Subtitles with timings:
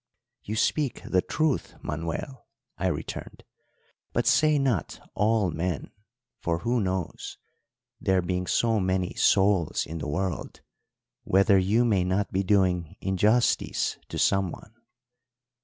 [0.41, 3.43] "'You speak the truth, Manuel,' I returned;
[4.13, 5.91] 'but say not all men,
[6.39, 7.37] for who knows
[7.99, 10.61] there being so many souls in the world
[11.23, 14.73] whether you may not be doing injustice to someone.'